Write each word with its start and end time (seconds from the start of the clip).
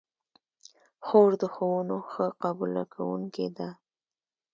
خور 1.05 1.31
د 1.41 1.43
ښوونو 1.53 1.97
ښه 2.11 2.25
قبوله 2.43 2.83
کوونکې 2.93 3.47
ده. 3.57 3.69